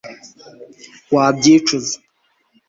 [1.15, 1.97] wabyicuza